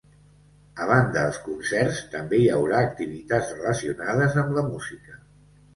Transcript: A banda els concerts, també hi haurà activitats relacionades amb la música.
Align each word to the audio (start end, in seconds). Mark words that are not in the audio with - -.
A 0.85 0.87
banda 0.91 1.25
els 1.31 1.37
concerts, 1.49 2.01
també 2.15 2.41
hi 2.41 2.49
haurà 2.57 2.81
activitats 2.89 3.53
relacionades 3.61 4.41
amb 4.47 4.57
la 4.61 4.67
música. 4.75 5.25